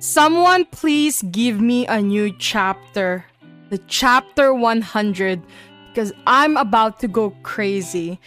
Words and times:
Someone 0.00 0.64
please 0.64 1.20
give 1.30 1.60
me 1.60 1.86
a 1.86 2.00
new 2.00 2.32
chapter. 2.38 3.26
The 3.68 3.76
chapter 3.86 4.54
100 4.54 5.42
because 5.88 6.10
I'm 6.26 6.56
about 6.56 7.00
to 7.00 7.08
go 7.08 7.36
crazy. 7.42 8.18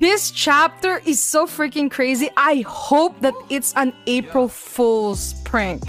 This 0.00 0.32
chapter 0.32 1.00
is 1.06 1.22
so 1.22 1.46
freaking 1.46 1.88
crazy. 1.88 2.30
I 2.36 2.64
hope 2.66 3.20
that 3.20 3.34
it's 3.48 3.74
an 3.76 3.92
April 4.08 4.48
Fool's 4.48 5.34
prank. 5.44 5.84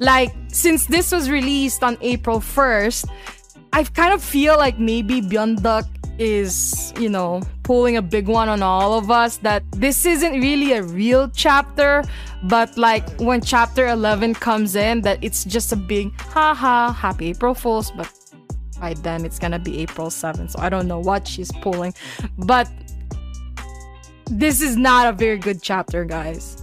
Like, 0.00 0.34
since 0.48 0.86
this 0.86 1.12
was 1.12 1.30
released 1.30 1.84
on 1.84 1.96
April 2.00 2.40
1st, 2.40 3.08
I 3.72 3.84
kind 3.84 4.12
of 4.12 4.22
feel 4.22 4.56
like 4.56 4.80
maybe 4.80 5.22
Byeonduck 5.22 5.86
is, 6.18 6.92
you 6.98 7.08
know, 7.08 7.42
pulling 7.62 7.96
a 7.96 8.02
big 8.02 8.28
one 8.28 8.48
on 8.48 8.62
all 8.62 8.98
of 8.98 9.10
us 9.10 9.38
that 9.38 9.62
this 9.72 10.04
isn't 10.04 10.40
really 10.40 10.72
a 10.72 10.82
real 10.82 11.28
chapter, 11.28 12.02
but 12.44 12.76
like 12.76 13.08
when 13.20 13.40
chapter 13.40 13.86
11 13.86 14.34
comes 14.34 14.76
in, 14.76 15.02
that 15.02 15.18
it's 15.22 15.44
just 15.44 15.72
a 15.72 15.76
big 15.76 16.12
haha, 16.20 16.92
happy 16.92 17.30
April 17.30 17.54
Fools, 17.54 17.90
but 17.90 18.12
by 18.80 18.94
then 18.94 19.24
it's 19.24 19.38
gonna 19.38 19.58
be 19.58 19.78
April 19.78 20.08
7th, 20.08 20.50
so 20.50 20.58
I 20.60 20.68
don't 20.68 20.86
know 20.86 21.00
what 21.00 21.26
she's 21.26 21.52
pulling. 21.60 21.94
But 22.38 22.68
this 24.30 24.60
is 24.60 24.76
not 24.76 25.08
a 25.08 25.12
very 25.12 25.38
good 25.38 25.62
chapter, 25.62 26.04
guys. 26.04 26.62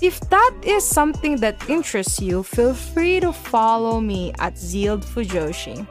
If 0.00 0.20
that 0.30 0.54
is 0.62 0.84
something 0.84 1.36
that 1.38 1.68
interests 1.68 2.20
you, 2.20 2.44
feel 2.44 2.72
free 2.72 3.18
to 3.18 3.32
follow 3.32 4.00
me 4.00 4.32
at 4.38 4.56
Zealed 4.56 5.04
Fujoshi. 5.04 5.86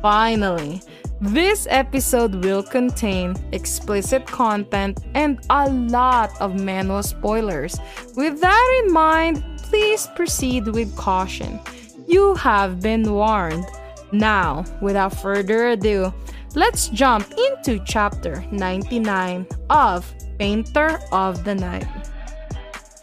Finally, 0.00 0.80
this 1.20 1.66
episode 1.68 2.44
will 2.44 2.62
contain 2.62 3.34
explicit 3.50 4.26
content 4.26 5.00
and 5.14 5.40
a 5.50 5.68
lot 5.68 6.30
of 6.40 6.52
manhwa 6.52 7.04
spoilers. 7.04 7.76
With 8.16 8.40
that 8.40 8.82
in 8.84 8.92
mind, 8.92 9.42
please 9.58 10.08
proceed 10.14 10.68
with 10.68 10.94
caution. 10.96 11.58
You 12.06 12.34
have 12.34 12.80
been 12.80 13.12
warned. 13.12 13.66
Now, 14.12 14.64
without 14.80 15.20
further 15.20 15.68
ado, 15.68 16.14
let's 16.54 16.88
jump 16.88 17.32
into 17.32 17.82
chapter 17.84 18.44
99 18.52 19.46
of 19.70 20.12
Painter 20.38 21.00
of 21.10 21.42
the 21.44 21.56
Night. 21.56 22.11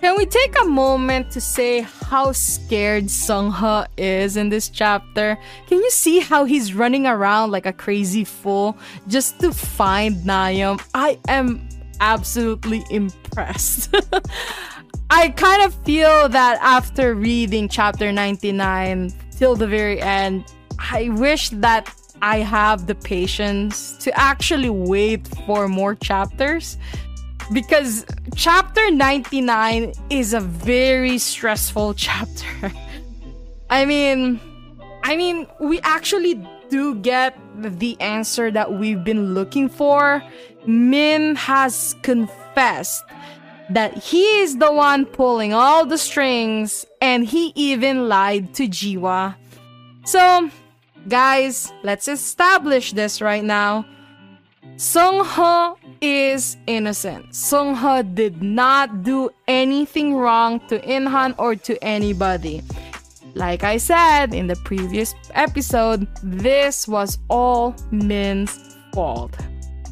Can 0.01 0.15
we 0.15 0.25
take 0.25 0.55
a 0.61 0.65
moment 0.65 1.29
to 1.31 1.41
say 1.41 1.81
how 1.81 2.31
scared 2.31 3.05
Seongho 3.05 3.85
is 3.97 4.37
in 4.37 4.47
this 4.47 4.69
chapter? 4.69 5.37
Can 5.67 5.79
you 5.79 5.91
see 5.91 6.19
how 6.19 6.45
he's 6.45 6.73
running 6.73 7.05
around 7.05 7.51
like 7.51 7.65
a 7.65 7.73
crazy 7.73 8.23
fool 8.23 8.77
just 9.09 9.41
to 9.41 9.51
find 9.51 10.15
Nayeon? 10.23 10.81
I 10.93 11.19
am 11.27 11.67
absolutely 11.99 12.85
impressed. 12.89 13.93
I 15.09 15.29
kind 15.31 15.63
of 15.63 15.73
feel 15.83 16.29
that 16.29 16.59
after 16.61 17.13
reading 17.13 17.67
chapter 17.67 18.09
99 18.13 19.11
till 19.37 19.57
the 19.57 19.67
very 19.67 20.01
end, 20.01 20.45
I 20.79 21.09
wish 21.09 21.49
that 21.49 21.93
I 22.21 22.37
have 22.37 22.87
the 22.87 22.95
patience 22.95 23.97
to 23.97 24.17
actually 24.17 24.69
wait 24.69 25.27
for 25.45 25.67
more 25.67 25.95
chapters 25.95 26.77
because 27.51 28.05
chapter 28.35 28.91
99 28.91 29.93
is 30.09 30.33
a 30.33 30.39
very 30.39 31.17
stressful 31.17 31.93
chapter. 31.95 32.71
I 33.69 33.85
mean, 33.85 34.39
I 35.03 35.15
mean, 35.15 35.47
we 35.59 35.79
actually 35.81 36.45
do 36.69 36.95
get 36.95 37.37
the 37.55 37.99
answer 37.99 38.51
that 38.51 38.73
we've 38.73 39.03
been 39.03 39.33
looking 39.33 39.69
for. 39.69 40.23
Min 40.65 41.35
has 41.35 41.95
confessed 42.01 43.03
that 43.69 43.95
he 43.97 44.23
is 44.41 44.57
the 44.57 44.71
one 44.71 45.05
pulling 45.05 45.53
all 45.53 45.85
the 45.85 45.97
strings 45.97 46.85
and 47.01 47.25
he 47.25 47.51
even 47.55 48.09
lied 48.09 48.53
to 48.55 48.67
Jiwa. 48.67 49.35
So, 50.05 50.49
guys, 51.07 51.71
let's 51.83 52.07
establish 52.07 52.93
this 52.93 53.21
right 53.21 53.43
now. 53.43 53.85
Seongho 54.75 55.77
is 56.01 56.57
innocent. 56.67 57.29
Seongho 57.29 58.15
did 58.15 58.41
not 58.41 59.03
do 59.03 59.29
anything 59.47 60.15
wrong 60.15 60.59
to 60.67 60.79
Inhan 60.79 61.35
or 61.37 61.55
to 61.55 61.83
anybody. 61.83 62.61
Like 63.35 63.63
I 63.63 63.77
said 63.77 64.33
in 64.33 64.47
the 64.47 64.55
previous 64.57 65.13
episode, 65.31 66.07
this 66.23 66.87
was 66.87 67.19
all 67.29 67.75
Min's 67.91 68.75
fault. 68.93 69.35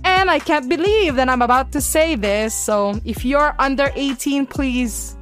And 0.03 0.29
I 0.31 0.39
can't 0.39 0.69
believe 0.69 1.15
that 1.15 1.29
I'm 1.29 1.41
about 1.41 1.71
to 1.73 1.81
say 1.81 2.15
this, 2.15 2.55
so 2.55 2.99
if 3.05 3.23
you're 3.25 3.55
under 3.59 3.91
18, 3.95 4.45
please 4.45 5.15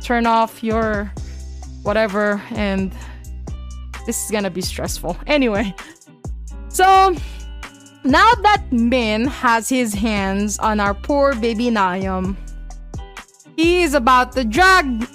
turn 0.00 0.26
off 0.26 0.62
your 0.62 1.12
whatever 1.82 2.40
and 2.50 2.92
this 4.06 4.24
is 4.24 4.30
gonna 4.30 4.50
be 4.50 4.62
stressful. 4.62 5.16
Anyway, 5.26 5.74
so 6.68 7.14
now 8.04 8.32
that 8.42 8.64
Min 8.70 9.26
has 9.26 9.68
his 9.68 9.94
hands 9.94 10.58
on 10.58 10.80
our 10.80 10.94
poor 10.94 11.34
baby 11.34 11.66
Nayeon, 11.70 12.36
he 13.56 13.82
is 13.82 13.94
about 13.94 14.32
to 14.32 14.44
drag, 14.44 15.06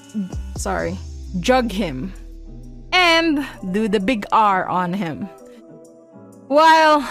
sorry, 0.57 0.97
jug 1.39 1.71
him 1.71 2.13
and 2.91 3.45
do 3.71 3.87
the 3.87 3.99
big 3.99 4.25
R 4.31 4.67
on 4.67 4.93
him. 4.93 5.29
While, 6.47 7.07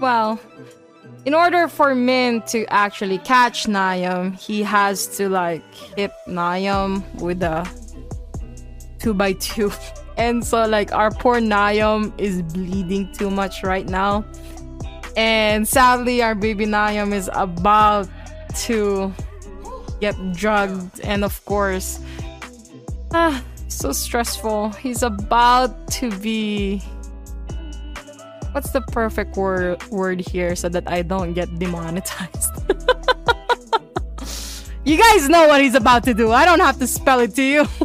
well, 0.00 0.40
in 1.26 1.34
order 1.34 1.68
for 1.68 1.94
Min 1.94 2.42
to 2.48 2.64
actually 2.72 3.18
catch 3.18 3.66
Nayeon, 3.66 4.38
he 4.40 4.62
has 4.62 5.06
to 5.18 5.28
like 5.28 5.62
hit 5.74 6.12
Nayeon 6.26 7.04
with 7.20 7.42
a 7.42 7.68
2 8.98 9.14
by 9.14 9.34
2 9.34 9.70
And 10.16 10.44
so 10.44 10.66
like 10.66 10.92
our 10.92 11.10
poor 11.10 11.40
Nayeon 11.40 12.12
is 12.18 12.42
bleeding 12.42 13.10
too 13.12 13.30
much 13.30 13.62
right 13.62 13.88
now. 13.88 14.24
And 15.16 15.66
sadly 15.66 16.22
our 16.22 16.34
baby 16.34 16.66
Nayeon 16.66 17.12
is 17.12 17.30
about 17.32 18.08
to 18.66 19.12
get 20.00 20.14
drugged 20.32 21.00
and 21.00 21.24
of 21.24 21.44
course 21.44 22.00
ah, 23.12 23.42
so 23.68 23.92
stressful. 23.92 24.70
He's 24.70 25.02
about 25.02 25.88
to 25.92 26.10
be 26.18 26.82
what's 28.52 28.70
the 28.70 28.80
perfect 28.80 29.36
word 29.36 30.20
here 30.20 30.56
so 30.56 30.68
that 30.68 30.88
I 30.88 31.02
don't 31.02 31.34
get 31.34 31.58
demonetized. 31.58 32.50
you 34.84 34.98
guys 34.98 35.28
know 35.28 35.46
what 35.46 35.60
he's 35.60 35.74
about 35.74 36.04
to 36.04 36.14
do. 36.14 36.32
I 36.32 36.44
don't 36.44 36.60
have 36.60 36.78
to 36.78 36.86
spell 36.86 37.20
it 37.20 37.34
to 37.36 37.42
you. 37.42 37.66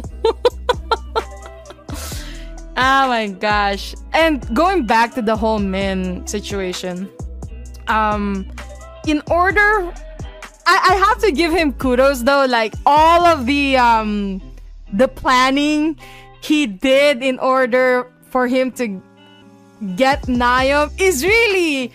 Oh 2.78 3.08
my 3.08 3.28
gosh. 3.28 3.94
And 4.12 4.54
going 4.54 4.84
back 4.84 5.14
to 5.14 5.22
the 5.22 5.34
whole 5.34 5.58
Min 5.58 6.26
situation, 6.26 7.08
um, 7.88 8.46
in 9.06 9.22
order, 9.30 9.92
I, 10.66 10.90
I 10.90 10.94
have 10.96 11.18
to 11.22 11.32
give 11.32 11.52
him 11.52 11.72
kudos 11.72 12.22
though. 12.22 12.44
Like 12.44 12.74
all 12.84 13.24
of 13.24 13.46
the 13.46 13.78
um, 13.78 14.42
the 14.92 15.08
planning 15.08 15.98
he 16.42 16.66
did 16.66 17.22
in 17.22 17.38
order 17.38 18.12
for 18.30 18.46
him 18.46 18.70
to 18.72 19.00
get 19.94 20.22
Nayeon 20.24 20.92
is 21.00 21.24
really 21.24 21.92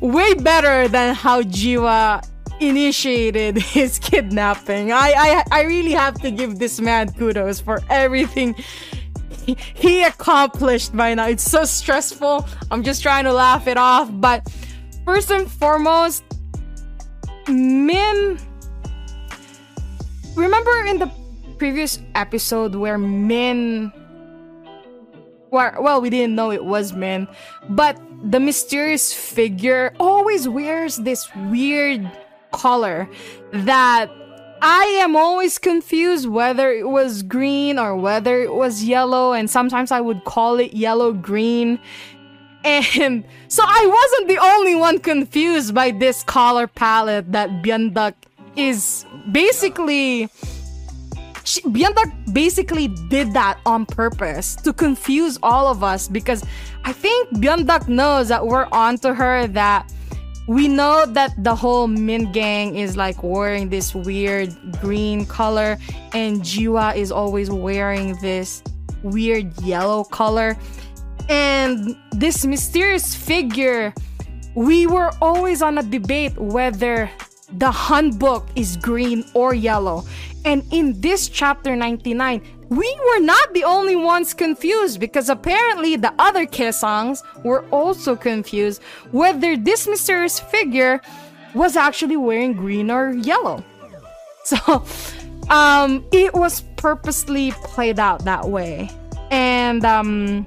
way 0.00 0.34
better 0.34 0.88
than 0.88 1.14
how 1.14 1.42
Jiwa 1.42 2.26
initiated 2.58 3.58
his 3.76 4.00
kidnapping. 4.00 4.90
I, 4.90 5.12
I 5.16 5.44
I 5.52 5.62
really 5.62 5.92
have 5.92 6.14
to 6.22 6.32
give 6.32 6.58
this 6.58 6.80
man 6.80 7.12
kudos 7.12 7.60
for 7.60 7.80
everything 7.90 8.56
he 9.74 10.02
accomplished 10.02 10.96
by 10.96 11.14
now. 11.14 11.28
It's 11.28 11.48
so 11.48 11.64
stressful. 11.64 12.46
I'm 12.70 12.82
just 12.82 13.02
trying 13.02 13.24
to 13.24 13.32
laugh 13.32 13.66
it 13.66 13.76
off. 13.76 14.08
But 14.12 14.48
first 15.04 15.30
and 15.30 15.50
foremost, 15.50 16.24
Min. 17.48 18.38
Remember 20.34 20.84
in 20.86 20.98
the 20.98 21.10
previous 21.58 21.98
episode 22.14 22.74
where 22.74 22.98
Min. 22.98 23.92
Where, 25.50 25.76
well, 25.80 26.00
we 26.00 26.10
didn't 26.10 26.34
know 26.34 26.50
it 26.50 26.64
was 26.64 26.92
Min, 26.92 27.28
but 27.70 28.00
the 28.24 28.40
mysterious 28.40 29.12
figure 29.12 29.94
always 30.00 30.48
wears 30.48 30.96
this 30.96 31.28
weird 31.36 32.10
color 32.52 33.08
that 33.52 34.10
I 34.62 34.84
am 35.02 35.16
always 35.16 35.58
confused 35.58 36.28
whether 36.28 36.72
it 36.72 36.88
was 36.88 37.22
green 37.22 37.78
or 37.78 37.96
whether 37.96 38.40
it 38.40 38.54
was 38.54 38.84
yellow, 38.84 39.32
and 39.32 39.48
sometimes 39.50 39.90
I 39.90 40.00
would 40.00 40.24
call 40.24 40.58
it 40.58 40.72
yellow 40.72 41.12
green. 41.12 41.78
And 42.64 43.24
so 43.46 43.62
I 43.64 43.86
wasn't 43.86 44.28
the 44.28 44.38
only 44.42 44.74
one 44.74 44.98
confused 44.98 45.72
by 45.72 45.92
this 45.92 46.24
color 46.24 46.66
palette 46.66 47.30
that 47.30 47.62
Byeonduck 47.62 48.14
is 48.56 49.06
basically. 49.30 50.28
She, 51.44 51.62
basically 52.32 52.88
did 53.08 53.32
that 53.34 53.60
on 53.64 53.86
purpose 53.86 54.56
to 54.56 54.72
confuse 54.72 55.38
all 55.44 55.68
of 55.68 55.84
us 55.84 56.08
because 56.08 56.44
I 56.84 56.92
think 56.92 57.28
Byeonduck 57.34 57.86
knows 57.86 58.26
that 58.28 58.44
we're 58.44 58.66
onto 58.72 59.14
her 59.14 59.46
that 59.46 59.88
we 60.46 60.68
know 60.68 61.06
that 61.06 61.32
the 61.42 61.54
whole 61.54 61.86
Min 61.88 62.30
gang 62.32 62.76
is 62.76 62.96
like 62.96 63.22
wearing 63.22 63.68
this 63.68 63.94
weird 63.94 64.54
green 64.80 65.26
color, 65.26 65.76
and 66.12 66.40
Jiwa 66.40 66.96
is 66.96 67.10
always 67.10 67.50
wearing 67.50 68.16
this 68.20 68.62
weird 69.02 69.60
yellow 69.62 70.04
color. 70.04 70.56
And 71.28 71.96
this 72.12 72.46
mysterious 72.46 73.14
figure, 73.14 73.92
we 74.54 74.86
were 74.86 75.10
always 75.20 75.62
on 75.62 75.78
a 75.78 75.82
debate 75.82 76.36
whether 76.38 77.10
the 77.52 77.70
hanbok 77.70 78.46
is 78.54 78.76
green 78.76 79.24
or 79.34 79.54
yellow. 79.54 80.04
And 80.44 80.62
in 80.72 81.00
this 81.00 81.28
chapter 81.28 81.74
99, 81.74 82.40
we 82.68 82.98
were 83.06 83.20
not 83.20 83.54
the 83.54 83.64
only 83.64 83.96
ones 83.96 84.34
confused 84.34 84.98
because 84.98 85.28
apparently 85.28 85.96
the 85.96 86.12
other 86.18 86.46
Kesangs 86.46 87.22
were 87.44 87.64
also 87.70 88.16
confused 88.16 88.82
whether 89.12 89.56
this 89.56 89.86
mysterious 89.86 90.40
figure 90.40 91.00
was 91.54 91.76
actually 91.76 92.16
wearing 92.16 92.54
green 92.54 92.90
or 92.90 93.12
yellow. 93.12 93.64
So, 94.46 94.84
um, 95.50 96.06
it 96.12 96.32
was 96.32 96.60
purposely 96.76 97.50
played 97.50 97.98
out 97.98 98.24
that 98.26 98.48
way. 98.48 98.88
And, 99.32 99.84
um, 99.84 100.46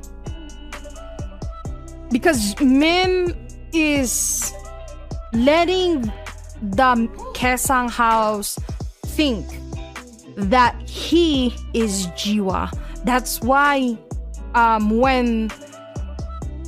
because 2.10 2.58
Min 2.62 3.36
is 3.74 4.54
letting 5.34 6.04
the 6.62 7.10
Kesang 7.34 7.90
house 7.90 8.58
think 9.06 9.46
that 10.40 10.82
he 10.88 11.54
is 11.74 12.08
Jiwa. 12.08 12.72
That's 13.04 13.42
why 13.42 13.98
um, 14.56 14.98
when 15.00 15.50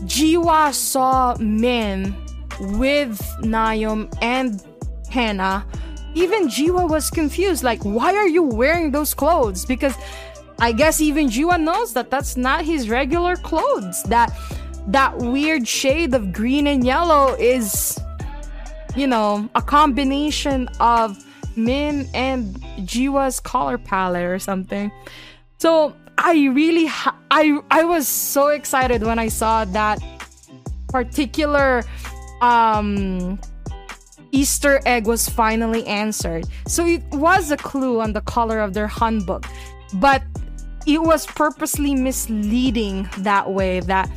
Jiwa 0.05 0.73
saw 0.73 1.35
Min 1.39 2.15
with 2.59 3.19
Nayeom 3.41 4.13
and 4.21 4.63
Hannah, 5.09 5.65
even 6.13 6.47
Jiwa 6.47 6.89
was 6.89 7.09
confused. 7.09 7.63
Like, 7.63 7.83
why 7.83 8.13
are 8.15 8.27
you 8.27 8.43
wearing 8.43 8.91
those 8.91 9.13
clothes? 9.13 9.65
Because 9.65 9.95
I 10.59 10.71
guess 10.71 11.01
even 11.01 11.27
Jiwa 11.27 11.59
knows 11.59 11.93
that 11.93 12.09
that's 12.09 12.37
not 12.37 12.65
his 12.65 12.89
regular 12.89 13.35
clothes. 13.35 14.03
That 14.03 14.31
that 14.87 15.17
weird 15.17 15.67
shade 15.67 16.13
of 16.13 16.33
green 16.33 16.67
and 16.67 16.83
yellow 16.85 17.35
is, 17.35 17.99
you 18.95 19.07
know, 19.07 19.49
a 19.55 19.61
combination 19.61 20.67
of 20.79 21.23
Min 21.55 22.09
and 22.13 22.55
Jiwa's 22.79 23.39
color 23.39 23.77
palette 23.77 24.23
or 24.23 24.39
something. 24.39 24.91
So 25.57 25.95
I 26.17 26.47
really 26.53 26.85
ha- 26.85 27.17
I 27.29 27.59
I 27.69 27.83
was 27.83 28.07
so 28.07 28.47
excited 28.47 29.03
when 29.03 29.19
I 29.19 29.27
saw 29.27 29.65
that 29.65 29.99
particular 30.89 31.83
um 32.41 33.39
Easter 34.31 34.81
egg 34.85 35.07
was 35.07 35.27
finally 35.27 35.85
answered. 35.87 36.45
So 36.67 36.85
it 36.85 37.03
was 37.11 37.51
a 37.51 37.57
clue 37.57 37.99
on 37.99 38.13
the 38.13 38.21
color 38.21 38.59
of 38.59 38.73
their 38.73 38.87
hanbok, 38.87 39.45
but 39.95 40.23
it 40.87 41.01
was 41.01 41.25
purposely 41.25 41.95
misleading 41.95 43.09
that 43.19 43.51
way 43.51 43.81
that 43.81 44.09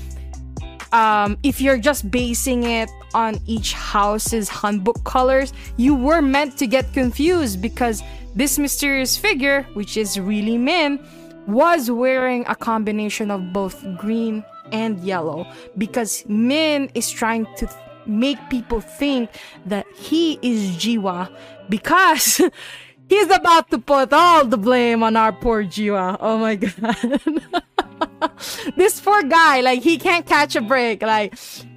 um, 0.92 1.37
if 1.42 1.60
you're 1.60 1.78
just 1.78 2.10
basing 2.10 2.62
it 2.62 2.88
on 3.14 3.38
each 3.46 3.72
house's 3.72 4.50
hanbok 4.50 5.02
colors, 5.05 5.52
you 5.76 5.94
were 5.94 6.20
meant 6.20 6.58
to 6.58 6.66
get 6.66 6.93
confused 6.93 7.62
because 7.62 8.02
this 8.34 8.58
mysterious 8.58 9.16
figure, 9.16 9.62
which 9.75 9.96
is 9.96 10.19
really 10.19 10.58
Min, 10.58 10.99
was 11.46 11.90
wearing 11.90 12.44
a 12.49 12.55
combination 12.55 13.31
of 13.31 13.52
both 13.52 13.84
green 13.96 14.44
and 14.72 15.00
yellow 15.00 15.46
because 15.78 16.25
Min 16.26 16.90
is 16.94 17.11
trying 17.11 17.46
to 17.56 17.66
th- 17.66 17.78
make 18.06 18.38
people 18.50 18.81
think 18.81 19.31
that 19.66 19.87
he 19.94 20.38
is 20.43 20.76
Jiwa 20.76 21.31
because 21.69 22.40
he's 23.08 23.31
about 23.31 23.70
to 23.70 23.78
put 23.78 24.12
all 24.12 24.44
the 24.44 24.58
blame 24.58 25.02
on 25.02 25.16
our 25.16 25.32
poor 25.32 25.64
Jiwa. 25.64 26.16
Oh 26.20 26.38
my 26.38 26.55
god. 26.56 26.96
this 28.76 29.00
poor 29.00 29.22
guy, 29.22 29.61
like 29.61 29.82
he 29.82 29.99
can't 29.99 30.26
catch 30.26 30.56
a 30.56 30.61
break. 30.61 31.02
Like 31.02 31.34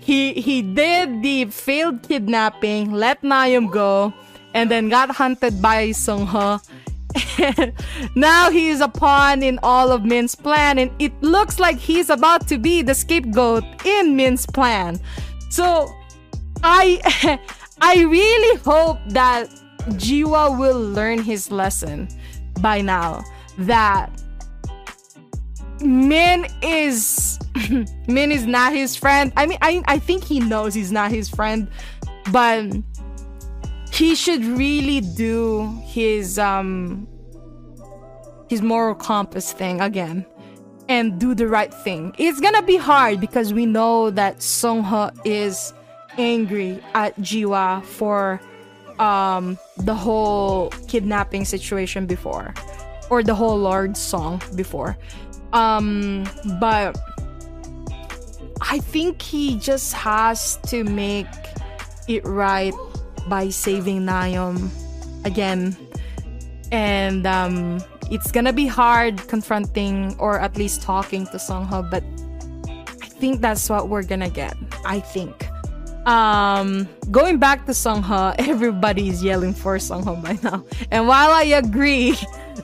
he 0.08 0.32
he 0.40 0.62
did 0.62 1.22
the 1.22 1.52
failed 1.52 2.02
kidnapping, 2.08 2.94
let 2.94 3.22
Nayeom 3.24 3.70
go, 3.70 4.14
and 4.54 4.72
then 4.72 4.88
got 4.88 5.12
hunted 5.12 5.62
by 5.62 5.90
Seongho. 5.90 6.64
now 8.16 8.50
he 8.50 8.70
is 8.70 8.80
a 8.80 8.88
pawn 8.88 9.44
in 9.44 9.60
all 9.64 9.92
of 9.92 10.06
Min's 10.06 10.34
plan, 10.34 10.80
and 10.80 10.92
it 10.98 11.12
looks 11.22 11.60
like 11.60 11.78
he's 11.78 12.10
about 12.10 12.48
to 12.48 12.58
be 12.58 12.82
the 12.82 12.96
scapegoat 12.96 13.66
in 13.84 14.16
Min's 14.16 14.46
plan. 14.46 14.98
So 15.50 15.92
I 16.64 17.04
I 17.82 18.00
really 18.04 18.62
hope 18.62 19.00
that 19.10 19.50
Jiwa 20.00 20.58
will 20.58 20.80
learn 20.80 21.22
his 21.22 21.52
lesson 21.52 22.08
by 22.62 22.80
now 22.80 23.26
that 23.58 24.10
Min 25.82 26.48
is 26.62 27.40
Min 28.08 28.32
is 28.32 28.46
not 28.46 28.74
his 28.74 28.96
friend. 28.96 29.32
I 29.38 29.46
mean, 29.46 29.58
I 29.62 29.84
I 29.88 30.00
think 30.00 30.24
he 30.24 30.40
knows 30.40 30.74
he's 30.74 30.92
not 30.92 31.12
his 31.12 31.30
friend, 31.30 31.68
but 32.32 32.66
he 33.92 34.16
should 34.16 34.44
really 34.46 35.02
do 35.02 35.80
his 35.86 36.38
um 36.40 37.08
his 38.50 38.62
moral 38.62 38.96
compass 38.96 39.52
thing 39.52 39.82
again 39.82 40.26
and 40.90 41.20
do 41.20 41.36
the 41.36 41.48
right 41.48 41.74
thing. 41.74 42.14
It's 42.18 42.40
gonna 42.40 42.62
be 42.62 42.78
hard 42.78 43.20
because 43.20 43.54
we 43.54 43.66
know 43.66 44.10
that 44.12 44.38
Seongho 44.38 45.12
is 45.26 45.74
angry 46.18 46.82
at 46.94 47.16
Jiwa 47.20 47.84
for 47.84 48.40
um 49.00 49.58
the 49.78 49.94
whole 49.94 50.70
kidnapping 50.88 51.46
situation 51.46 52.06
before 52.06 52.54
or 53.10 53.24
the 53.24 53.36
whole 53.36 53.58
Lord 53.58 53.96
song 53.96 54.42
before. 54.56 54.98
Um, 55.54 56.28
but 56.60 56.98
I 58.62 58.80
think 58.80 59.22
he 59.22 59.58
just 59.58 59.94
has 59.94 60.58
to 60.68 60.84
make 60.84 61.28
it 62.08 62.26
right 62.26 62.74
by 63.28 63.50
saving 63.50 64.02
Nayeom 64.02 64.70
again. 65.26 65.76
And 66.72 67.26
um, 67.26 67.84
it's 68.12 68.32
gonna 68.32 68.54
be 68.54 68.68
hard 68.68 69.26
confronting 69.28 70.16
or 70.20 70.40
at 70.40 70.58
least 70.58 70.82
talking 70.82 71.26
to 71.28 71.38
Seongho, 71.38 71.90
but 71.90 72.04
I 73.02 73.08
think 73.08 73.42
that's 73.42 73.70
what 73.70 73.90
we're 73.90 74.04
gonna 74.04 74.30
get. 74.30 74.56
I 74.86 75.00
think. 75.00 75.48
Um, 76.08 76.88
going 77.12 77.38
back 77.38 77.66
to 77.66 77.74
Seongho, 77.74 78.36
everybody's 78.40 79.24
yelling 79.24 79.54
for 79.54 79.78
Seongho 79.78 80.24
by 80.24 80.40
now. 80.42 80.64
And 80.90 81.08
while 81.08 81.32
I 81.32 81.44
agree 81.44 82.16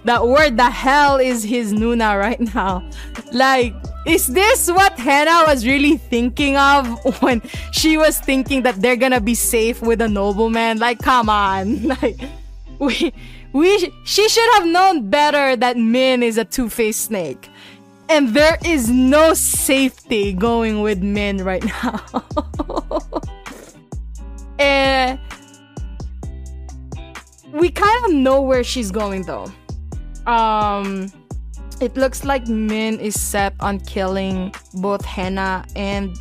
that 0.05 0.25
where 0.25 0.49
the 0.49 0.69
hell 0.69 1.17
is 1.17 1.43
his 1.43 1.73
Nuna 1.73 2.19
right 2.19 2.39
now? 2.53 2.87
Like, 3.31 3.73
is 4.05 4.27
this 4.27 4.69
what 4.69 4.97
Hannah 4.99 5.45
was 5.47 5.65
really 5.65 5.97
thinking 5.97 6.57
of 6.57 6.87
when 7.21 7.41
she 7.71 7.97
was 7.97 8.19
thinking 8.19 8.63
that 8.63 8.81
they're 8.81 8.97
gonna 8.97 9.21
be 9.21 9.35
safe 9.35 9.81
with 9.81 10.01
a 10.01 10.09
nobleman? 10.09 10.79
Like, 10.79 10.99
come 10.99 11.29
on. 11.29 11.83
Like, 12.03 12.19
we, 12.79 13.13
we, 13.53 13.93
she 14.03 14.27
should 14.27 14.53
have 14.55 14.65
known 14.65 15.09
better 15.09 15.55
that 15.55 15.77
Min 15.77 16.23
is 16.23 16.37
a 16.37 16.43
two-faced 16.43 17.01
snake. 17.05 17.49
And 18.09 18.29
there 18.29 18.57
is 18.65 18.89
no 18.89 19.33
safety 19.35 20.33
going 20.33 20.81
with 20.81 21.01
Min 21.01 21.37
right 21.43 21.63
now. 21.63 22.03
and 24.59 25.17
eh, 25.19 25.37
we 27.53 27.69
kind 27.69 28.05
of 28.05 28.13
know 28.13 28.41
where 28.41 28.63
she's 28.63 28.91
going 28.91 29.21
though 29.23 29.51
um 30.27 31.11
it 31.81 31.97
looks 31.97 32.23
like 32.23 32.47
Min 32.47 32.99
is 32.99 33.19
set 33.19 33.53
on 33.59 33.79
killing 33.79 34.53
both 34.75 35.03
Hannah 35.03 35.65
and 35.75 36.15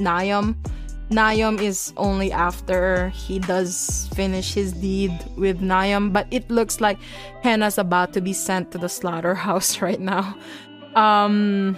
Nayeom. 0.00 0.54
Nayeom 1.10 1.60
is 1.60 1.92
only 1.96 2.30
after 2.30 3.08
he 3.08 3.38
does 3.38 4.08
finish 4.14 4.52
his 4.52 4.72
deed 4.72 5.12
with 5.36 5.60
Nayeom, 5.60 6.12
but 6.12 6.26
it 6.30 6.48
looks 6.50 6.80
like 6.80 6.98
Hannah's 7.42 7.78
about 7.78 8.12
to 8.12 8.20
be 8.20 8.32
sent 8.32 8.70
to 8.72 8.78
the 8.78 8.88
slaughterhouse 8.88 9.80
right 9.82 10.00
now. 10.00 10.36
Um, 10.94 11.76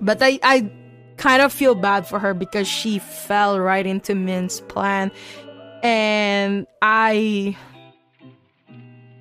but 0.00 0.22
I, 0.22 0.38
I 0.42 0.70
kind 1.18 1.42
of 1.42 1.52
feel 1.52 1.74
bad 1.74 2.06
for 2.06 2.18
her 2.18 2.32
because 2.32 2.66
she 2.66 2.98
fell 2.98 3.60
right 3.60 3.86
into 3.86 4.14
Min's 4.14 4.60
plan, 4.60 5.12
and 5.82 6.66
I 6.80 7.56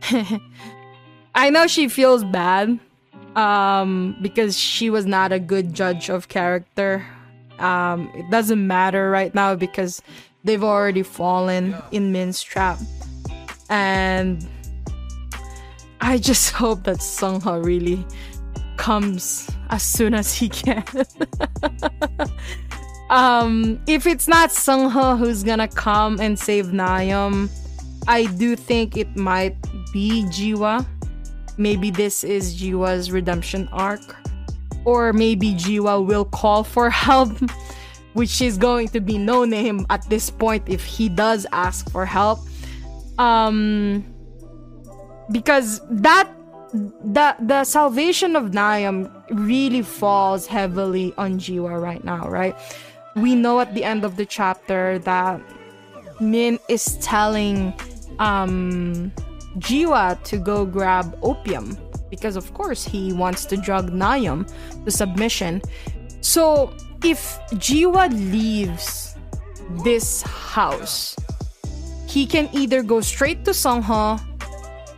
I 1.35 1.49
know 1.49 1.67
she 1.67 1.87
feels 1.87 2.23
bad 2.23 2.79
um 3.35 4.15
because 4.21 4.57
she 4.57 4.91
was 4.91 5.07
not 5.07 5.31
a 5.31 5.39
good 5.39 5.73
judge 5.73 6.09
of 6.09 6.27
character. 6.27 7.05
Um 7.59 8.09
it 8.13 8.29
doesn't 8.29 8.65
matter 8.65 9.09
right 9.09 9.33
now 9.33 9.55
because 9.55 10.01
they've 10.43 10.63
already 10.63 11.03
fallen 11.03 11.75
in 11.91 12.11
Min's 12.11 12.41
trap. 12.41 12.77
And 13.69 14.47
I 16.01 16.17
just 16.17 16.51
hope 16.51 16.83
that 16.83 16.97
Seongho 16.97 17.63
really 17.63 18.05
comes 18.77 19.49
as 19.69 19.81
soon 19.81 20.13
as 20.13 20.33
he 20.33 20.49
can. 20.49 20.83
um, 23.09 23.81
if 23.87 24.05
it's 24.05 24.27
not 24.27 24.49
Seongho 24.49 25.17
who's 25.17 25.43
gonna 25.43 25.67
come 25.67 26.19
and 26.19 26.37
save 26.37 26.67
Nayeon, 26.67 27.49
I 28.07 28.25
do 28.25 28.55
think 28.55 28.97
it 28.97 29.15
might 29.15 29.55
be 29.93 30.23
Jiwa. 30.25 30.85
Maybe 31.57 31.91
this 31.91 32.23
is 32.23 32.59
Jiwa's 32.59 33.11
redemption 33.11 33.69
arc. 33.71 34.01
Or 34.85 35.13
maybe 35.13 35.53
Jiwa 35.53 36.05
will 36.05 36.25
call 36.25 36.63
for 36.63 36.89
help, 37.05 37.31
which 38.13 38.41
is 38.41 38.57
going 38.57 38.89
to 38.89 38.99
be 38.99 39.17
no 39.17 39.45
name 39.45 39.85
at 39.89 40.07
this 40.09 40.29
point 40.29 40.67
if 40.67 40.83
he 40.83 41.09
does 41.09 41.45
ask 41.51 41.89
for 41.91 42.05
help. 42.05 42.39
Um, 43.17 44.03
because 45.31 45.79
that 45.89 46.29
the 46.73 47.35
the 47.39 47.63
salvation 47.63 48.35
of 48.35 48.51
Nayeon 48.51 49.11
really 49.29 49.81
falls 49.81 50.47
heavily 50.47 51.13
on 51.17 51.37
Jiwa 51.39 51.79
right 51.79 52.03
now, 52.03 52.27
right? 52.27 52.55
We 53.15 53.35
know 53.35 53.59
at 53.59 53.75
the 53.75 53.83
end 53.83 54.03
of 54.03 54.17
the 54.17 54.25
chapter 54.25 54.97
that 54.99 55.39
Min 56.19 56.59
is 56.67 56.97
telling 56.97 57.73
um 58.19 59.11
Jiwa 59.59 60.21
to 60.23 60.37
go 60.37 60.65
grab 60.65 61.17
opium 61.21 61.77
because 62.09 62.35
of 62.35 62.53
course 62.53 62.83
he 62.83 63.13
wants 63.13 63.45
to 63.45 63.57
drug 63.57 63.91
Nayeon 63.91 64.45
to 64.85 64.91
submission. 64.91 65.61
So 66.21 66.73
if 67.03 67.39
Jiwa 67.53 68.09
leaves 68.31 69.15
this 69.83 70.21
house, 70.21 71.15
he 72.07 72.25
can 72.25 72.49
either 72.53 72.83
go 72.83 73.01
straight 73.01 73.43
to 73.45 73.51
Seongho 73.51 74.21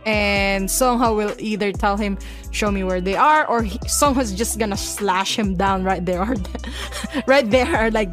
and 0.04 0.68
Seongho 0.68 1.16
will 1.16 1.34
either 1.38 1.72
tell 1.72 1.96
him, 1.96 2.16
"Show 2.52 2.70
me 2.70 2.84
where 2.84 3.00
they 3.00 3.16
are," 3.16 3.44
or 3.48 3.62
he, 3.62 3.78
Seongho's 3.90 4.32
just 4.32 4.58
gonna 4.58 4.76
slash 4.76 5.36
him 5.36 5.56
down 5.56 5.82
right 5.82 6.04
there, 6.04 6.36
right 7.26 7.50
there, 7.50 7.90
like 7.90 8.10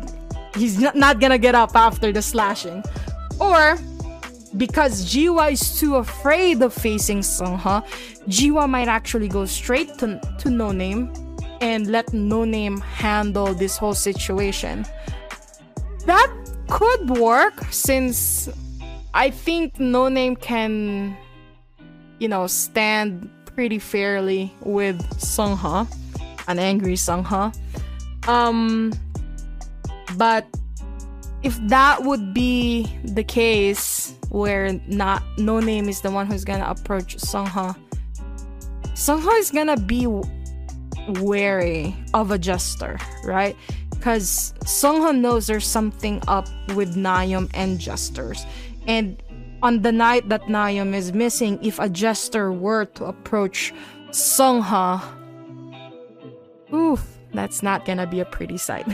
he's 0.55 0.79
not 0.79 1.19
gonna 1.19 1.37
get 1.37 1.53
up 1.53 1.75
after 1.75 2.11
the 2.11 2.21
slashing, 2.21 2.83
or 3.39 3.77
because 4.57 5.05
Jiwa 5.05 5.51
is 5.51 5.79
too 5.79 5.95
afraid 5.95 6.61
of 6.61 6.73
facing 6.73 7.19
Seongho, 7.19 7.85
Jiwa 8.27 8.69
might 8.69 8.87
actually 8.87 9.27
go 9.27 9.45
straight 9.45 9.97
to 9.99 10.19
to 10.39 10.49
No 10.49 10.71
Name 10.71 11.11
and 11.61 11.87
let 11.87 12.13
No 12.13 12.45
Name 12.45 12.79
handle 12.81 13.53
this 13.53 13.77
whole 13.77 13.95
situation. 13.95 14.85
That 16.05 16.31
could 16.69 17.09
work 17.17 17.53
since 17.71 18.49
I 19.13 19.29
think 19.29 19.79
No 19.79 20.07
Name 20.09 20.35
can 20.35 21.17
you 22.23 22.29
know, 22.29 22.47
stand 22.47 23.29
pretty 23.45 23.77
fairly 23.79 24.49
with 24.61 24.97
Seongho, 25.19 25.85
an 26.47 26.57
angry 26.57 26.93
Seongho. 26.93 27.53
Um, 28.29 28.93
but 30.15 30.47
if 31.43 31.59
that 31.67 32.03
would 32.03 32.33
be 32.33 32.87
the 33.03 33.23
case, 33.23 34.15
where 34.29 34.79
not 34.87 35.21
no 35.37 35.59
name 35.59 35.89
is 35.89 36.01
the 36.01 36.09
one 36.09 36.25
who's 36.25 36.45
gonna 36.45 36.65
approach 36.65 37.17
Seongho, 37.17 37.75
Seongho 38.93 39.39
is 39.39 39.51
gonna 39.51 39.77
be 39.77 40.07
wary 41.19 41.95
of 42.13 42.31
a 42.31 42.37
jester, 42.37 42.97
right? 43.25 43.55
Because 43.89 44.53
Seongho 44.61 45.17
knows 45.17 45.47
there's 45.47 45.67
something 45.67 46.21
up 46.27 46.47
with 46.75 46.95
Nayeon 46.95 47.49
and 47.53 47.77
jesters, 47.77 48.45
and 48.87 49.21
on 49.61 49.81
the 49.81 49.91
night 49.91 50.29
that 50.29 50.43
Nayeon 50.43 50.93
is 50.93 51.13
missing, 51.13 51.59
if 51.61 51.77
a 51.79 51.89
jester 51.89 52.51
were 52.51 52.85
to 52.85 53.05
approach 53.05 53.73
Seongho, 54.11 55.01
oof, 56.73 57.05
that's 57.33 57.61
not 57.61 57.85
gonna 57.85 58.07
be 58.07 58.21
a 58.21 58.25
pretty 58.25 58.57
sight. 58.57 58.87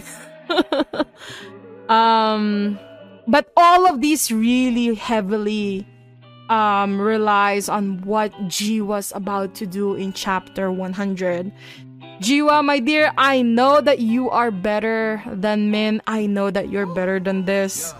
um, 1.89 2.79
but 3.27 3.51
all 3.57 3.87
of 3.87 4.01
these 4.01 4.31
really 4.31 4.95
heavily 4.95 5.85
um, 6.49 6.99
relies 6.99 7.69
on 7.69 8.01
what 8.01 8.31
Ji 8.47 8.81
was 8.81 9.11
about 9.15 9.53
to 9.55 9.65
do 9.65 9.95
in 9.95 10.13
chapter 10.13 10.71
100. 10.71 11.51
Jiwa, 12.19 12.65
my 12.65 12.79
dear, 12.79 13.13
I 13.17 13.41
know 13.41 13.79
that 13.81 13.99
you 13.99 14.29
are 14.29 14.51
better 14.51 15.23
than 15.25 15.71
Min. 15.71 16.01
I 16.05 16.25
know 16.25 16.51
that 16.51 16.69
you're 16.69 16.85
better 16.85 17.19
than 17.19 17.45
this. 17.45 17.93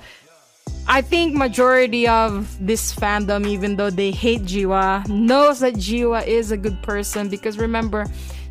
I 0.87 1.01
think 1.01 1.35
majority 1.35 2.07
of 2.07 2.57
this 2.59 2.93
fandom, 2.93 3.45
even 3.45 3.75
though 3.75 3.91
they 3.91 4.11
hate 4.11 4.41
Jiwa, 4.41 5.07
knows 5.07 5.59
that 5.59 5.75
Jiwa 5.75 6.25
is 6.25 6.51
a 6.51 6.57
good 6.57 6.81
person 6.81 7.29
because 7.29 7.57
remember, 7.59 8.07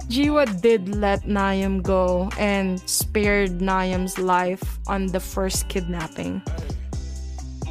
Jiwa 0.08 0.60
did 0.62 0.96
let 0.96 1.24
Nayeon 1.24 1.82
go 1.82 2.30
and 2.38 2.80
spared 2.88 3.60
Nayeon's 3.60 4.18
life 4.18 4.78
on 4.86 5.06
the 5.06 5.20
first 5.20 5.68
kidnapping. 5.68 6.40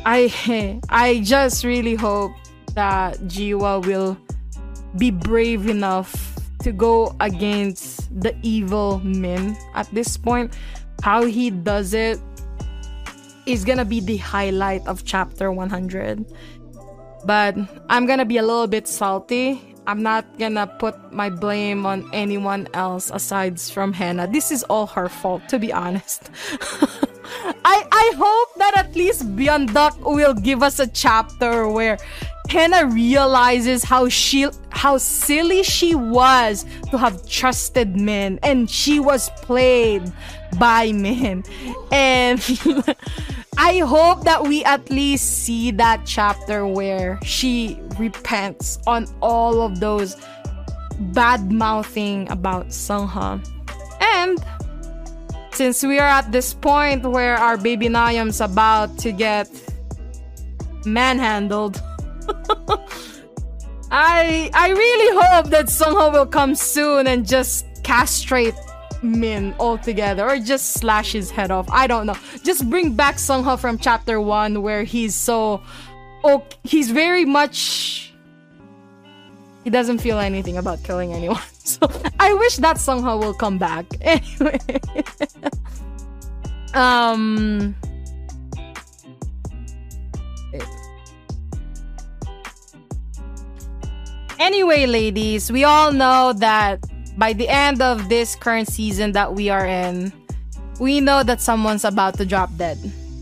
I 0.06 0.30
I 0.90 1.22
just 1.26 1.64
really 1.64 1.96
hope 1.96 2.32
that 2.76 3.18
Jiwa 3.26 3.86
will 3.86 4.18
be 4.98 5.10
brave 5.10 5.68
enough 5.68 6.38
to 6.62 6.72
go 6.72 7.16
against 7.20 8.06
the 8.22 8.38
evil 8.44 9.00
Min 9.04 9.58
at 9.74 9.90
this 9.90 10.16
point. 10.16 10.54
How 11.02 11.26
he 11.26 11.50
does 11.50 11.94
it 11.94 12.22
is 13.48 13.66
gonna 13.66 13.86
be 13.86 14.00
the 14.00 14.18
highlight 14.18 14.86
of 14.86 15.06
chapter 15.06 15.52
100. 15.52 16.26
But 17.26 17.58
I'm 17.90 18.06
gonna 18.06 18.26
be 18.26 18.38
a 18.38 18.44
little 18.44 18.68
bit 18.68 18.88
salty. 18.88 19.76
I'm 19.88 20.04
not 20.04 20.38
gonna 20.38 20.68
put 20.68 21.14
my 21.14 21.30
blame 21.30 21.86
on 21.86 22.10
anyone 22.12 22.68
else 22.74 23.10
aside 23.10 23.60
from 23.60 23.94
Hannah. 23.94 24.28
This 24.28 24.52
is 24.52 24.64
all 24.64 24.86
her 24.88 25.08
fault, 25.08 25.48
to 25.48 25.58
be 25.58 25.72
honest. 25.72 26.30
I 27.64 27.88
I 27.92 28.14
hope 28.18 28.56
that 28.58 28.74
at 28.78 28.96
least 28.96 29.24
Byeonduck 29.38 29.98
will 30.00 30.34
give 30.34 30.62
us 30.62 30.80
a 30.80 30.88
chapter 30.88 31.70
where 31.70 31.98
Hannah 32.50 32.88
realizes 32.88 33.84
how 33.84 34.10
she 34.10 34.48
how 34.72 34.98
silly 34.98 35.64
she 35.64 35.96
was 35.96 36.66
to 36.92 36.98
have 36.98 37.26
trusted 37.28 37.96
Min 37.96 38.40
and 38.44 38.70
she 38.70 39.00
was 39.00 39.30
played 39.42 40.12
by 40.60 40.92
Min. 40.92 41.46
And 41.92 42.40
I 43.58 43.80
hope 43.80 44.24
that 44.24 44.44
we 44.44 44.64
at 44.64 44.90
least 44.90 45.44
see 45.44 45.72
that 45.72 46.06
chapter 46.06 46.66
where 46.68 47.20
she 47.24 47.80
repents 47.98 48.80
on 48.86 49.08
all 49.22 49.62
of 49.62 49.80
those 49.80 50.16
bad 51.00 51.52
mouthing 51.52 52.30
about 52.32 52.68
Seongho. 52.68 53.44
And 54.00 54.38
since 55.52 55.84
we 55.84 55.98
are 55.98 56.08
at 56.08 56.32
this 56.32 56.54
point 56.54 57.04
where 57.04 57.36
our 57.36 57.58
baby 57.58 57.88
Nayeon's 57.88 58.42
about 58.42 58.98
to 59.00 59.12
get 59.12 59.50
manhandled 60.86 61.82
I 63.92 64.50
I 64.54 64.70
really 64.70 65.16
hope 65.20 65.50
that 65.50 65.68
Seongho 65.68 66.12
will 66.12 66.26
come 66.26 66.56
soon 66.56 67.08
and 67.08 67.28
just 67.28 67.66
castrate 67.84 68.54
Min 69.04 69.54
altogether 69.60 70.28
or 70.28 70.40
just 70.40 70.74
slash 70.74 71.12
his 71.12 71.30
head 71.30 71.52
off. 71.52 71.70
I 71.70 71.88
don't 71.88 72.06
know. 72.06 72.16
Just 72.44 72.70
bring 72.70 72.94
back 72.96 73.16
Seongho 73.16 73.60
from 73.60 73.78
chapter 73.78 74.20
1 74.20 74.62
where 74.62 74.84
he's 74.84 75.16
so 75.16 75.62
oh 76.24 76.44
he's 76.64 76.92
very 76.92 77.26
much 77.26 78.14
he 79.64 79.70
doesn't 79.70 80.00
feel 80.00 80.18
anything 80.20 80.58
about 80.58 80.84
killing 80.84 81.14
anyone. 81.14 81.42
So 81.68 81.92
I 82.18 82.34
wish 82.34 82.56
that 82.58 82.78
Seongho 82.78 83.20
will 83.20 83.34
come 83.34 83.58
back. 83.58 83.86
Anyway. 84.02 84.60
um 86.74 87.76
Anyway, 94.40 94.86
ladies, 94.86 95.52
we 95.52 95.64
all 95.64 95.92
know 95.92 96.32
that 96.34 96.80
by 97.18 97.34
the 97.34 97.50
end 97.50 97.82
of 97.82 98.10
this 98.10 98.36
current 98.36 98.68
season 98.68 99.12
that 99.14 99.34
we 99.34 99.50
are 99.50 99.66
in, 99.66 100.14
we 100.80 101.02
know 101.02 101.24
that 101.24 101.42
someone's 101.42 101.84
about 101.84 102.16
to 102.18 102.26
drop 102.26 102.56
dead. 102.58 102.78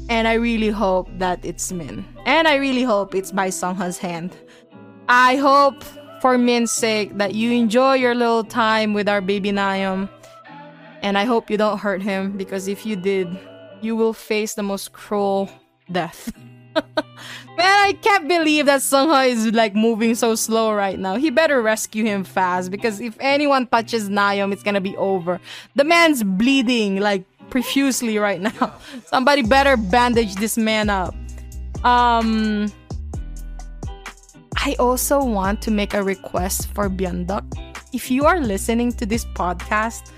And 0.09 0.27
I 0.27 0.33
really 0.33 0.69
hope 0.69 1.09
that 1.17 1.43
it's 1.43 1.71
Min. 1.71 2.05
And 2.25 2.47
I 2.47 2.55
really 2.55 2.83
hope 2.83 3.15
it's 3.15 3.31
by 3.31 3.47
Seongho's 3.47 3.97
hand. 3.97 4.35
I 5.07 5.37
hope 5.37 5.83
for 6.21 6.37
Min's 6.37 6.71
sake 6.71 7.17
that 7.17 7.33
you 7.33 7.51
enjoy 7.51 7.93
your 7.93 8.13
little 8.13 8.43
time 8.43 8.93
with 8.93 9.07
our 9.07 9.21
baby 9.21 9.51
Nayeon. 9.51 10.09
And 11.01 11.17
I 11.17 11.23
hope 11.23 11.49
you 11.49 11.57
don't 11.57 11.77
hurt 11.77 12.01
him 12.01 12.37
because 12.37 12.67
if 12.67 12.85
you 12.85 12.95
did, 12.95 13.27
you 13.81 13.95
will 13.95 14.13
face 14.13 14.53
the 14.55 14.63
most 14.63 14.91
cruel 14.91 15.49
death. 15.91 16.31
Man, 17.57 17.85
I 17.87 17.97
can't 18.01 18.27
believe 18.27 18.65
that 18.65 18.81
Seongho 18.81 19.29
is 19.29 19.53
like 19.53 19.75
moving 19.75 20.13
so 20.15 20.35
slow 20.35 20.73
right 20.73 20.99
now. 20.99 21.15
He 21.15 21.29
better 21.29 21.61
rescue 21.61 22.03
him 22.03 22.23
fast 22.23 22.69
because 22.69 22.99
if 22.99 23.15
anyone 23.19 23.67
touches 23.67 24.09
Nayeom, 24.09 24.51
it's 24.51 24.63
gonna 24.63 24.81
be 24.81 24.95
over. 24.97 25.39
The 25.75 25.83
man's 25.85 26.23
bleeding 26.23 26.99
like 26.99 27.23
profusely 27.49 28.17
right 28.17 28.41
now. 28.41 28.73
Somebody 29.05 29.41
better 29.41 29.77
bandage 29.77 30.35
this 30.35 30.57
man 30.57 30.89
up. 30.89 31.15
Um 31.83 32.71
I 34.57 34.75
also 34.79 35.23
want 35.23 35.61
to 35.63 35.71
make 35.71 35.93
a 35.93 36.03
request 36.03 36.67
for 36.73 36.89
Byeonduck. 36.89 37.45
If 37.93 38.09
you 38.11 38.25
are 38.25 38.39
listening 38.39 38.91
to 38.93 39.05
this 39.05 39.23
podcast, 39.23 40.11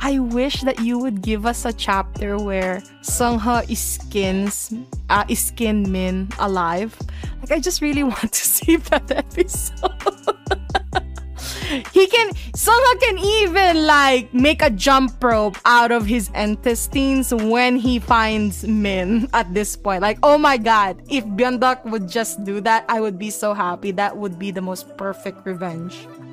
I 0.00 0.18
wish 0.18 0.62
that 0.62 0.80
you 0.80 0.98
would 0.98 1.22
give 1.22 1.46
us 1.46 1.64
a 1.64 1.72
chapter 1.72 2.38
where 2.38 2.82
Seongho 3.02 3.68
is 3.68 3.78
skins 3.78 4.72
uh, 5.10 5.24
is 5.28 5.40
skin 5.40 5.90
Min 5.90 6.28
alive. 6.38 6.96
Like 7.40 7.52
I 7.52 7.58
just 7.58 7.82
really 7.82 8.02
want 8.12 8.32
to 8.32 8.46
see 8.46 8.76
that 8.76 9.10
episode. 9.10 9.90
he 11.92 12.06
can 12.06 12.30
Seongho 12.54 13.00
can 13.00 13.18
even 13.18 13.86
like 13.86 14.32
make 14.32 14.62
a 14.62 14.70
jump 14.70 15.22
rope 15.22 15.56
out 15.64 15.90
of 15.90 16.06
his 16.06 16.30
intestines 16.34 17.34
when 17.34 17.76
he 17.76 17.98
finds 17.98 18.66
Min 18.66 19.28
at 19.32 19.52
this 19.52 19.76
point. 19.76 20.02
Like, 20.02 20.18
oh 20.22 20.38
my 20.38 20.56
god, 20.58 21.02
if 21.08 21.24
Byeonduck 21.24 21.84
would 21.86 22.08
just 22.08 22.44
do 22.44 22.60
that, 22.62 22.84
I 22.88 23.00
would 23.00 23.18
be 23.18 23.30
so 23.30 23.52
happy. 23.52 23.90
That 23.90 24.16
would 24.16 24.38
be 24.38 24.50
the 24.50 24.62
most 24.62 24.96
perfect 24.96 25.44
revenge. 25.44 26.06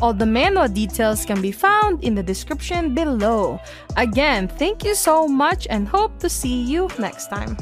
All 0.00 0.14
the 0.14 0.26
menu 0.26 0.68
details 0.68 1.26
can 1.26 1.42
be 1.42 1.50
found 1.52 2.04
in 2.04 2.14
the 2.14 2.22
description 2.22 2.94
below. 2.94 3.60
Again, 3.96 4.48
thank 4.48 4.84
you 4.84 4.94
so 4.94 5.26
much 5.26 5.66
and 5.68 5.88
hope 5.88 6.18
to 6.20 6.30
see 6.30 6.62
you 6.62 6.88
next 6.98 7.26
time. 7.26 7.58